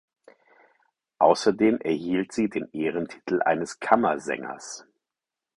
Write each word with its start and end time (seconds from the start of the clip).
Außerdem 1.19 1.79
erhielt 1.79 2.31
sie 2.31 2.49
den 2.49 2.67
Ehrentitel 2.71 3.39
eines 3.43 3.79
Kammersängers. 3.79 4.83